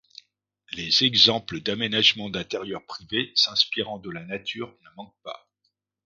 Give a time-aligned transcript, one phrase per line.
[0.71, 5.47] Les exemples d’aménagement d’intérieurs privés s’inspirant de la nature ne manquent pas.